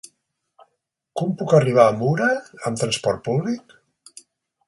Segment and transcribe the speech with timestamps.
[1.19, 2.29] Com puc arribar a Mura
[2.69, 3.77] amb trasport públic?